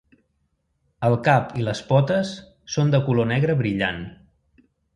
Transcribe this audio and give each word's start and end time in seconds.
El 1.09 1.17
cap 1.27 1.53
i 1.63 1.67
les 1.67 1.83
potes 1.91 2.33
són 2.77 2.95
de 2.97 3.03
color 3.11 3.31
negre 3.35 3.59
brillant. 3.63 4.05